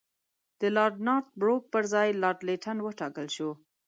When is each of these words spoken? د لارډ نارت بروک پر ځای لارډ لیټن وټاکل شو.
د 0.59 0.61
لارډ 0.75 0.95
نارت 1.07 1.27
بروک 1.41 1.63
پر 1.73 1.83
ځای 1.93 2.07
لارډ 2.21 2.39
لیټن 2.47 2.77
وټاکل 2.81 3.27
شو. 3.35 3.49